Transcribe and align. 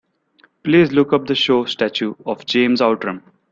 Please 0.63 0.91
look 0.91 1.13
up 1.13 1.27
the 1.27 1.35
show 1.35 1.63
Statue 1.65 2.15
of 2.25 2.47
James 2.47 2.81
Outram. 2.81 3.21